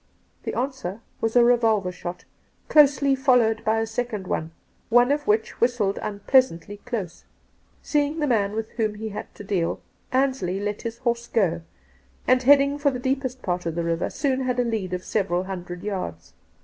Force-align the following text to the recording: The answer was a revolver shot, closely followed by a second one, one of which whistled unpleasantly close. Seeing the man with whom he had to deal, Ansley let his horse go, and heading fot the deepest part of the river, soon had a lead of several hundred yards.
The 0.45 0.55
answer 0.55 0.99
was 1.19 1.35
a 1.35 1.43
revolver 1.43 1.91
shot, 1.91 2.25
closely 2.69 3.13
followed 3.13 3.63
by 3.63 3.79
a 3.79 3.85
second 3.85 4.25
one, 4.25 4.49
one 4.89 5.11
of 5.11 5.27
which 5.27 5.61
whistled 5.61 5.99
unpleasantly 6.01 6.77
close. 6.85 7.25
Seeing 7.83 8.17
the 8.17 8.25
man 8.25 8.53
with 8.53 8.71
whom 8.77 8.95
he 8.95 9.09
had 9.09 9.31
to 9.35 9.43
deal, 9.43 9.79
Ansley 10.11 10.59
let 10.59 10.81
his 10.81 10.97
horse 10.97 11.27
go, 11.27 11.61
and 12.27 12.41
heading 12.41 12.79
fot 12.79 12.93
the 12.93 12.99
deepest 12.99 13.43
part 13.43 13.67
of 13.67 13.75
the 13.75 13.83
river, 13.83 14.09
soon 14.09 14.41
had 14.41 14.59
a 14.59 14.63
lead 14.65 14.93
of 14.93 15.03
several 15.03 15.43
hundred 15.43 15.83
yards. 15.83 16.33